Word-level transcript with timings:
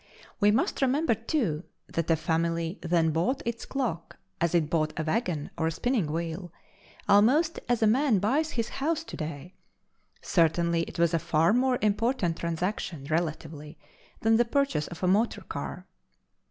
We 0.39 0.49
must 0.49 0.81
remember, 0.81 1.13
too, 1.13 1.63
that 1.87 2.09
a 2.09 2.15
family 2.15 2.79
then 2.81 3.11
bought 3.11 3.43
its 3.45 3.65
clock 3.65 4.17
as 4.41 4.55
it 4.55 4.67
bought 4.67 4.99
a 4.99 5.03
wagon 5.03 5.51
or 5.59 5.67
a 5.67 5.71
spinning 5.71 6.11
wheel, 6.11 6.51
almost 7.07 7.59
as 7.69 7.83
a 7.83 7.85
man 7.85 8.17
buys 8.17 8.53
his 8.53 8.69
house 8.69 9.03
to 9.03 9.15
day. 9.15 9.53
Certainly 10.19 10.85
it 10.87 10.97
was 10.97 11.13
a 11.13 11.19
far 11.19 11.53
more 11.53 11.77
important 11.83 12.37
transaction 12.37 13.05
relatively 13.11 13.77
than 14.21 14.37
the 14.37 14.43
purchase 14.45 14.87
of 14.87 15.03
a 15.03 15.07
motor 15.07 15.41
car. 15.41 15.85